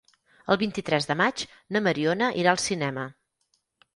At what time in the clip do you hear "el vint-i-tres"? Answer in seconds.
0.53-1.07